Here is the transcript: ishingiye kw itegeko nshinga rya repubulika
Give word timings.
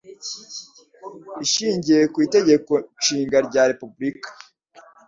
ishingiye 1.45 2.01
kw 2.13 2.17
itegeko 2.25 2.71
nshinga 2.97 3.37
rya 3.47 3.63
repubulika 3.71 4.29